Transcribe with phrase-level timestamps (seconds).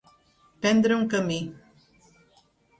[0.65, 1.39] Prendre un camí.